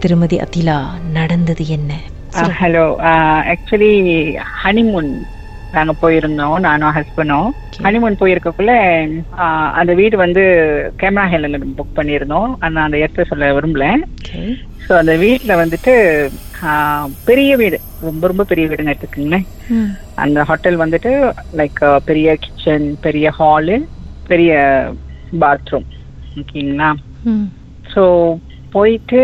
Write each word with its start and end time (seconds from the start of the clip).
திருமதி 0.00 0.36
அத்திலா 0.44 0.78
நடந்தது 1.16 1.64
என்ன? 1.76 1.90
ஹலோ. 2.56 2.84
ஆக்சுவலி 3.52 3.90
ஹனிமூன் 4.56 5.10
நாங்க 5.72 5.92
போயிருந்தோம் 6.02 6.56
நானும் 6.64 6.94
ஹஸ்பண்டும் 6.96 7.48
ஹனிமூன் 7.84 8.20
போயிருக்கக்குள்ள 8.20 8.72
அந்த 9.80 9.92
வீடு 9.98 10.16
வந்து 10.24 10.42
கேமரா 11.00 11.24
ஹெல்ல 11.32 11.48
புக் 11.78 11.98
பண்ணியிருந்தோம். 11.98 12.50
ஆனா 12.60 12.84
அந்த 12.86 12.98
இடத்த 13.02 13.26
சொல்ல 13.30 13.50
விரும்பல. 13.56 13.86
ஸோ 14.84 14.92
அந்த 14.98 15.12
வீட்ல 15.22 15.52
வந்துட்டு 15.62 15.92
பெரிய 17.26 17.50
வீடு. 17.56 17.78
ரொம்ப 18.02 18.22
ரொம்ப 18.30 18.44
பெரிய 18.46 18.64
வீடுங்க 18.68 18.92
எடுத்துக்கோங்களேன். 18.92 19.46
அந்த 20.16 20.38
ஹோட்டல் 20.48 20.78
வந்துட்டு 20.82 21.12
லைக் 21.58 21.80
பெரிய 22.06 22.28
கிச்சன் 22.44 22.86
பெரிய 23.06 23.26
ஹாலு 23.38 23.76
பெரிய 24.26 24.52
பாத்ரூம் 25.32 25.86
ஓகேங்களா 26.36 26.90
ஸோ 27.86 28.02
போயிட்டு 28.72 29.20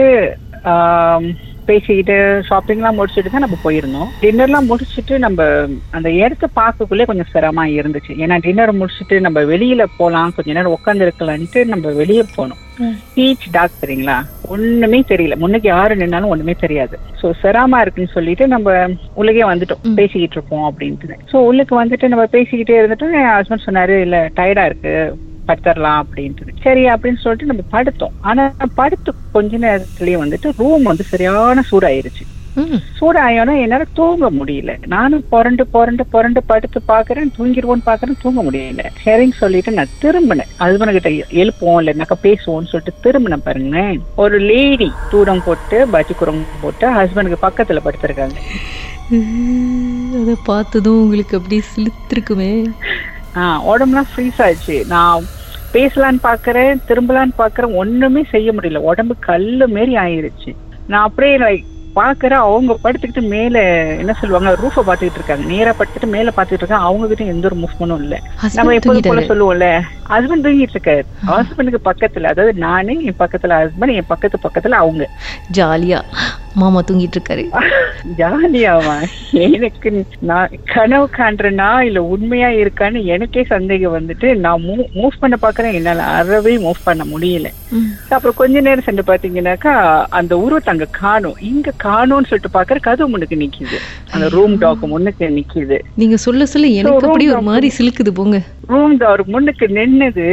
பேசிக்கிட்டு 1.69 2.43
ஷாப்பிங்லாம் 2.49 2.97
முடிச்சுட்டு 2.99 3.31
தான் 3.31 3.41
நம்ம 3.41 3.59
போயிருந்தோம். 3.65 4.09
டின்னர்லாம் 4.23 4.69
முடிச்சுட்டு 4.71 5.19
நம்ம 5.19 5.69
அந்த 5.91 6.11
இடத்த 6.11 6.49
பார்க்கக்குள்ளே 6.61 7.05
கொஞ்சம் 7.05 7.31
சிரமமா 7.35 7.65
இருந்துச்சு. 7.79 8.17
ஏன்னா 8.17 8.39
டின்னர் 8.41 8.73
முடிச்சுட்டு 8.73 9.21
நம்ம 9.21 9.41
வெளியில 9.41 9.85
போகலாம் 9.99 10.31
கொஞ்ச 10.31 10.53
நேரம் 10.53 10.77
உட்காந்து 10.79 11.07
இருக்கலான்ட்டு 11.07 11.65
நம்ம 11.65 11.93
வெளியே 11.93 12.25
போனோம். 12.39 12.59
பீச் 13.15 13.51
டாக் 13.51 13.81
சரிங்களா 13.81 14.25
ஒண்ணுமே 14.43 15.03
தெரியல. 15.09 15.37
முன்னுக்கு 15.37 15.69
யாரு 15.69 15.97
நின்னாலும் 15.97 16.29
ஒண்ணுமே 16.29 16.53
தெரியாது. 16.53 16.97
ஸோ 17.23 17.33
சிரமமா 17.43 17.81
இருக்குன்னு 17.81 18.15
சொல்லிட்டு 18.15 18.47
நம்ம 18.47 18.89
உள்ளே 19.15 19.45
வந்துட்டோம். 19.45 19.95
பேசிக்கிட்டு 19.95 20.35
இருப்போம் 20.35 20.73
அப்படின்ட்டு. 20.73 21.17
ஸோ 21.33 21.37
உள்ளுக்கு 21.37 21.85
வந்துட்டு 21.85 22.09
நம்ம 22.09 22.25
பேசிக்கிட்டே 22.25 22.79
இருந்துட்டு 22.79 23.21
என் 23.21 23.35
ஹஸ்பண்ட் 23.37 23.67
சொன்னாரு 23.69 24.01
இல்ல 24.01 24.31
டயர்டா 24.41 24.65
இருக்கு. 24.65 25.17
படுத்துடலாம் 25.53 26.03
அப்படின்ட்டு 26.03 26.59
சரி 26.67 26.85
அப்படின்னு 26.93 27.23
சொல்லிட்டு 27.23 27.51
நம்ம 27.53 27.65
படுத்தோம். 27.77 28.15
ஆனா 28.31 28.45
படுத்து 28.75 29.11
கொஞ்ச 29.39 29.59
நேரத்துலயே 29.67 30.19
வந்துட்டு 30.25 30.51
ரூம் 30.63 30.85
வந்து 30.91 31.05
சரியான 31.15 31.65
சூடாயிருச்சு. 31.71 32.25
சூடாயோன்னா 32.99 33.55
என்னால 33.65 33.85
தூங்க 33.99 34.27
முடியல. 34.31 34.73
நானும் 34.87 35.23
புரண்டு 35.29 35.65
புரண்டு 35.75 36.05
புரண்டு 36.15 36.41
படுத்து 36.51 36.79
பாக்குறேன் 36.93 37.31
தூங்கிடுவோன்னு 37.37 37.85
பாக்குறேன் 37.89 38.21
தூங்க 38.25 38.41
முடியல. 38.47 38.83
சரின்னு 39.05 39.37
சொல்லிட்டு 39.41 39.73
நான் 39.79 39.95
திரும்பினேன். 40.05 40.51
ஹஸ்பண்ட் 40.63 40.97
கிட்ட 40.97 41.11
எழுப்போம் 41.43 41.79
இல்லைனாக்கா 41.81 42.19
பேசுவோம்னு 42.27 42.71
சொல்லிட்டு 42.73 43.03
திரும்பினேன் 43.07 43.47
பாருங்களேன். 43.47 44.01
ஒரு 44.25 44.39
லேடி 44.51 44.91
தூரம் 45.15 45.45
போட்டு 45.47 45.79
பஜ்ஜி 45.95 46.17
குரம் 46.23 46.43
போட்டு 46.65 46.89
ஹஸ்பண்டுக்கு 46.99 47.45
பக்கத்துல 47.49 47.83
படுத்திருக்காங்க. 47.87 48.39
அதை 50.21 50.35
பார்த்ததும் 50.51 51.01
உங்களுக்கு 51.05 51.37
அப்படியே 51.39 51.63
சிலுத்திருக்குமே 51.73 52.53
ஆ 53.37 53.43
உடம்புலாம் 53.71 54.11
ஃப்ரீஸ் 54.13 54.41
ஆயிடுச்சு. 54.45 54.77
நான் 54.87 55.27
பேசலான்னு 55.73 56.19
பாக்குறேன் 56.23 56.81
திரும்பலான்னு 56.89 57.35
பாக்குறேன் 57.39 57.75
ஒண்ணுமே 57.75 58.23
செய்ய 58.31 58.53
முடியல. 58.53 58.77
உடம்பு 58.91 59.15
கல்லு 59.19 59.69
மாரி 59.69 59.95
ஆயிருச்சு. 59.95 60.53
நான் 60.87 61.03
அப்படியே 61.03 61.37
லைக் 61.39 61.71
அவங்க 61.95 62.79
படுத்துக்கிட்டு 62.85 63.21
மேல 63.21 63.57
என்ன 63.97 64.13
சொல்லுவாங்க 64.13 64.51
ரூஃபை 64.63 64.83
பாத்துக்கிட்டு 64.89 65.19
இருக்காங்க. 65.19 65.45
நேரா 65.45 65.73
படுத்துட்டு 65.79 66.07
மேல 66.07 66.33
பாத்துக்கிட்டு 66.37 66.63
இருக்காங்க. 66.63 66.85
அவங்க 66.85 67.07
கிட்ட 67.07 67.25
எந்த 67.25 67.49
ஒரு 67.51 67.57
மூவ்மெண்ட்டும் 67.63 68.03
இல்ல. 68.03 68.17
நம்ம 68.55 68.75
எப்போதும் 68.75 69.03
போல 69.05 69.21
சொல்லுவோம்ல 69.21 69.67
ஹஸ்பண்ட் 70.09 70.47
தூங்கிட்டு 70.47 70.77
இருக்காரு. 70.77 71.03
ஹஸ்பண்டுக்கு 71.27 71.81
பக்கத்துல 71.85 72.23
அதாவது 72.23 72.55
நானு 72.59 73.05
என் 73.05 73.15
பக்கத்துல 73.19 73.53
ஹஸ்பண்ட் 73.63 73.95
என் 73.95 74.11
பக்கத்து 74.13 74.39
பக்கத்துல 74.47 74.79
அவங்க. 74.83 75.09
ஜாலியா. 75.59 76.01
மாமா 76.55 76.81
தூங்கிட்டு 76.91 77.17
இருக்காரு 77.17 77.45
ஜாலியாவா? 78.17 78.97
எனக்கு 79.47 79.89
நான் 80.21 80.49
கனவு 80.65 81.09
காண்றேனா 81.17 81.81
இல்ல 81.81 82.03
உண்மையா 82.05 82.49
இருக்கான்னு 82.55 83.05
எனக்கே 83.05 83.45
சந்தேகம் 83.45 83.95
வந்துட்டு 83.99 84.37
நான் 84.37 84.65
மூவ் 84.95 85.11
பண்ண 85.19 85.37
பாக்குறேன் 85.43 85.73
என்னால 85.73 86.03
அறவே 86.13 86.59
மூவ் 86.59 86.81
பண்ண 86.85 87.05
முடியல. 87.05 87.49
ம். 87.71 87.89
அப்புறம் 88.09 88.35
கொஞ்ச 88.35 88.61
நேரம் 88.61 88.85
சென்று 88.85 89.03
பாத்தீங்கன்னாக்கா 89.07 89.75
அந்த 90.11 90.39
உருவத்தை 90.39 90.73
அங்க 90.73 90.89
காணும். 90.99 91.37
இங்க 91.41 91.73
காணும்னு 91.85 92.27
சொல்லிட்டு 92.27 92.57
பாக்குற 92.59 92.81
கதவு 92.81 93.09
முன்னுக்கு 93.09 93.37
நிக்குது. 93.37 93.79
அந்த 94.11 94.29
ரூம் 94.29 94.59
டாக் 94.59 94.85
முன்னுக்கு 94.87 95.29
நிக்குது. 95.31 95.79
நீங்க 95.95 96.17
சொல்ல 96.17 96.47
சொல்ல 96.47 96.67
எனக்கு 96.67 97.07
அப்படியே 97.07 97.31
ஒரு 97.31 97.43
மாதிரி 97.43 97.73
சிலுக்குது 97.79 98.11
போங்க. 98.15 98.39
ரூம் 98.67 99.01
டோர் 99.01 99.25
முன்னுக்கு 99.27 99.67
நின்னது. 99.69 100.27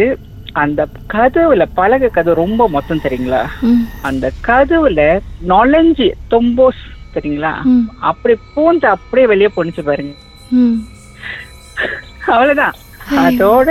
அந்த 0.51 0.87
கதவுல 1.13 1.65
பலகை 1.73 2.09
கதவு 2.09 2.35
ரொம்ப 2.35 2.69
மொத்தம் 2.69 3.01
தெரியுங்களா? 3.03 3.45
ம். 3.61 3.85
அந்த 4.01 4.31
கதவுல 4.47 5.19
நுழைஞ்சு 5.47 6.11
தொம்போஸ் 6.31 6.83
தெரியுங்களா? 7.13 7.61
ம். 7.63 7.89
அப்படி 7.99 8.37
பூந்து 8.55 8.85
அப்படியே 8.85 9.27
வெளியே 9.27 9.49
போனுச்சு 9.55 9.83
பாருங்க. 9.83 10.13
அவ்வளவுதான். 12.27 12.73
அதோட 13.17 13.69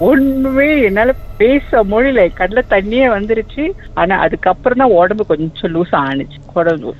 ஒண்ணுமே 0.00 0.82
என்னால 0.82 1.14
பேச 1.36 1.84
முடியல. 1.84 2.28
கடல 2.38 2.62
தண்ணியே 2.70 3.06
வந்துருச்சு. 3.08 3.70
ஆனா 3.94 4.18
அதுக்கப்புறம் 4.18 4.78
தான் 4.78 4.90
உடம்பு 4.90 5.26
கொஞ்சம் 5.26 5.74
லூஸ் 5.74 5.92
ஆனுச்சு. 5.92 6.38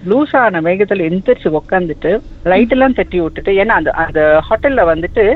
லூஸ் 0.08 0.36
ஆன 0.36 0.60
வேகத்துல 0.60 1.08
எந்திரிச்சு 1.08 1.60
உக்காந்துட்டு 1.60 2.20
லைட் 2.42 2.70
எல்லாம் 2.70 2.92
தட்டி 2.92 3.20
விட்டுட்டு 3.20 3.52
ஏன்னா 3.52 3.66
அந்த 3.66 3.90
அந்த 3.90 4.42
ஹோட்டல்ல 4.50 4.94
வந்துட்டு. 4.94 5.34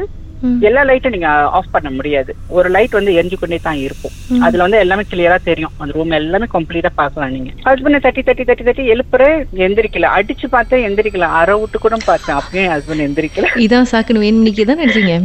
எல்லா 0.69 0.83
லைட்டும் 0.89 1.15
நீங்க 1.15 1.31
ஆஃப் 1.59 1.73
பண்ண 1.75 1.89
முடியாது. 1.99 2.31
ஒரு 2.57 2.69
லைட் 2.75 2.97
வந்து 2.99 3.17
எரிஞ்சு 3.19 3.37
கொண்டே 3.41 3.59
தான் 3.67 3.81
இருக்கும். 3.87 4.15
அதுல 4.47 4.65
வந்து 4.65 4.83
எல்லாமே 4.85 5.05
கிளியரா 5.13 5.37
தெரியும். 5.51 5.75
அந்த 5.83 5.93
ரூம் 5.99 6.19
எல்லாமே 6.21 6.49
கம்ப்ளீட்டா 6.57 6.91
பார்க்கலாம் 7.01 7.35
நீங்க. 7.37 7.53
ஹஸ்பண்ட் 7.69 8.05
தட்டி 8.07 8.23
தட்டி 8.29 8.45
தட்டி 8.51 8.65
தட்டி 8.69 8.85
எழுப்புற 8.95 9.23
எந்திரிக்கல. 9.67 10.11
அடிச்சு 10.19 10.49
பார்த்தேன் 10.57 10.85
எந்திரிக்கல. 10.89 11.29
அரை 11.41 11.55
விட்டு 11.61 11.79
கூட 11.87 11.99
பார்த்தேன். 12.11 12.39
அப்பயும் 12.41 12.73
ஹஸ்பண்ட் 12.75 13.07
எந்திரிக்கல. 13.09 13.49
இதான் 13.67 13.91
சாக்குன்னு 13.95 14.25
வேணும்னிக்கு 14.27 14.69
தான் 14.71 14.83
நினைச்சீங்க 14.85 15.17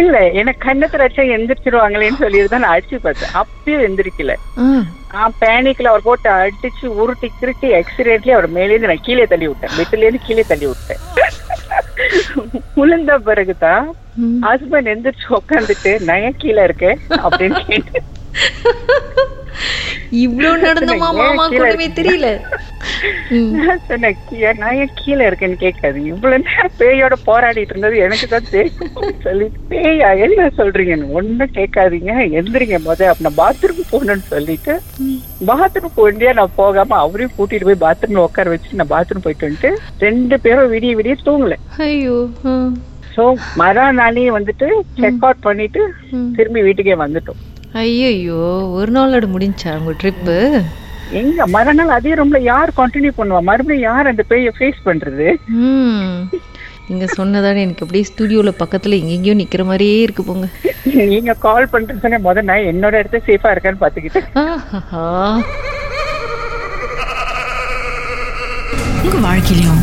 இல்ல 0.00 0.16
எனக்கு 0.40 0.60
கண்ணத்துல 0.66 1.04
அடிச்சா 1.04 1.24
எந்திரிச்சிருவாங்களேன்னு 1.36 2.20
சொல்லிட்டு 2.22 2.50
தான் 2.52 2.62
நான் 2.64 2.74
அடிச்சு 2.74 2.98
பார்த்தேன். 3.06 3.32
அப்பயும் 3.40 3.84
எந்திரிக்கல. 3.86 4.34
பேனிக்ல 5.42 5.90
அவர் 5.92 6.06
போட்டு 6.06 6.28
அடிச்சு 6.42 6.86
உருட்டி 7.02 7.28
கிருட்டி 7.40 7.68
எக்ஸிடென்ட்லி 7.80 8.32
அவர் 8.36 8.48
மேலேருந்து 8.58 8.90
நான் 8.90 9.06
கீழே 9.08 9.24
தள்ளி 9.32 9.46
விட்டேன். 9.48 9.74
பெட்ல 9.78 10.06
இருந்து 10.06 10.26
கீழே 10.28 10.44
தள்ளி 10.52 10.66
விட்டேன். 10.70 11.02
உளுந்த 12.76 13.16
பிறகுதான். 13.18 13.86
ஹஸ்பண்ட் 14.42 14.90
எந்திரிச்சு 14.92 15.26
உட்காந்துட்டு 15.30 15.92
ஏன் 16.22 16.36
கீழே 16.36 16.62
இருக்கேன் 16.62 16.98
அப்படின்னு 17.22 17.60
கேட்டு 17.64 18.00
இவ்வளவு 20.10 20.56
நடந்தமா 20.62 21.08
மாமா 21.20 21.46
தெரியல. 21.92 22.28
நான் 23.56 23.80
சொன்னேன் 23.86 24.16
"கீ- 24.22 24.54
நான் 24.58 24.76
ஏன் 24.76 24.92
கீழே 24.94 25.24
இருக்கேன்னு 25.28 25.58
கேட்காது 25.62 25.98
இவ்வளவு 26.10 26.44
நேரம் 26.44 26.76
பேயோட 26.80 27.14
போராடிட்டு 27.28 27.72
இருந்தது 27.72 27.96
எனக்கு 27.98 28.26
தான் 28.28 28.50
தெரியும். 28.50 28.78
சொல்லி 29.26 29.46
பேயா 29.70 30.08
என்ன 30.24 30.48
சொல்றீங்க? 30.58 30.80
ஒண்ணும் 31.12 31.54
கேட்காதீங்க. 31.58 32.10
எந்திரிங்க 32.38 32.78
முத 32.86 33.10
நான் 33.20 33.38
பாத்ரூம் 33.40 33.90
போகணும்னு 33.92 34.26
சொல்லிட்டு 34.32 34.74
பாத்ரூம் 35.42 35.96
போண்டியா 35.96 36.32
நான் 36.32 36.56
போகாம 36.56 36.98
அவரையும் 36.98 37.36
கூட்டிட்டு 37.36 37.68
போய் 37.68 37.84
பாத்ரூம்ல 37.84 38.26
உட்கார 38.26 38.48
வச்சு 38.50 38.78
நான் 38.80 38.92
பாத்ரூம் 38.92 39.24
போயிட்டு 39.24 39.48
வந்துட்டு 39.48 39.70
ரெண்டு 40.00 40.36
பேரும் 40.40 40.72
விடிய 40.72 40.92
விடிய 40.98 41.14
தூங்கல. 41.22 41.56
ஐயோ. 41.84 42.18
சோ 43.12 43.24
மறுநாளே 43.60 44.26
வந்துட்டு 44.30 44.66
செக் 45.00 45.24
அவுட் 45.24 45.42
பண்ணிட்டு. 45.42 45.80
திரும்பி 46.36 46.60
வீட்டுக்கே 46.62 46.96
வந்துட்டோம். 47.02 47.40
ஐயையோ 47.74 48.40
ஒரு 48.78 48.90
நாளோட 48.92 49.26
முடிஞ்சா 49.34 49.70
உங்க 49.78 49.92
ட்ரிப்பு 50.00 50.36
எங்க 51.12 51.46
மறுநாள் 51.52 51.96
அதே 51.96 52.12
ரூம்ல 52.14 52.38
யார் 52.44 52.70
கண்டினியூ 52.76 53.12
பண்ணுவா? 53.16 53.40
மறுபடியும் 53.42 53.86
யார் 53.86 54.10
அந்த 54.10 54.22
பேய 54.28 54.52
ஃபேஸ் 54.56 54.78
பண்றது? 54.86 55.26
ம். 55.62 56.12
நீங்க 56.86 57.06
சொன்னதானே 57.12 57.60
எனக்கு 57.64 57.84
அப்படியே 57.84 58.06
ஸ்டுடியோல 58.08 58.50
பக்கத்துல 58.58 58.98
எங்கெங்கயோ 59.00 59.34
நிக்கிற 59.36 59.64
மாதிரியே 59.64 59.98
இருக்கு 60.02 60.22
போங்க. 60.24 60.46
நீங்க 61.10 61.32
கால் 61.42 61.72
பண்றது 61.72 62.02
சொன்ன 62.02 62.20
முத 62.24 62.42
நான் 62.44 62.68
என்னோட 62.70 62.94
இடத்த 63.00 63.20
சேஃபா 63.26 63.52
இருக்கான்னு 63.52 63.82
பாத்துக்கிட்டு 63.82 64.22
ஆஹா. 64.42 65.04
உங்க 69.02 69.18
வாழ்க்கையிலும் 69.22 69.82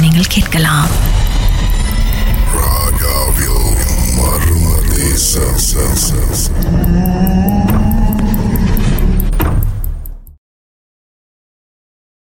நீங்கள் 0.00 0.28
கேட்கலாம். 0.28 0.88
ராகா. 2.54 3.19